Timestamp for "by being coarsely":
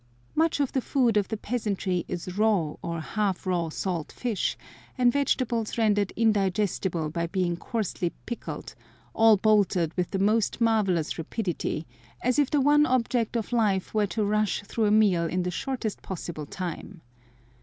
7.11-8.09